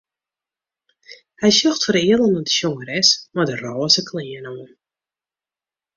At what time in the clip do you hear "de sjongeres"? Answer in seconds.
2.47-3.09